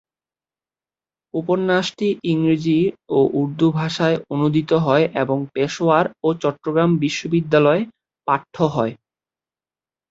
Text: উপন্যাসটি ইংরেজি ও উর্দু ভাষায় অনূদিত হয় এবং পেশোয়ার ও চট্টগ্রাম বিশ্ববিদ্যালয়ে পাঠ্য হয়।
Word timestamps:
উপন্যাসটি 1.33 2.07
ইংরেজি 2.31 2.79
ও 3.09 3.19
উর্দু 3.39 3.67
ভাষায় 3.71 4.17
অনূদিত 4.33 4.71
হয় 4.85 5.05
এবং 5.23 5.37
পেশোয়ার 5.53 6.05
ও 6.23 6.27
চট্টগ্রাম 6.41 6.89
বিশ্ববিদ্যালয়ে 7.03 7.81
পাঠ্য 8.27 8.55
হয়। 8.75 8.93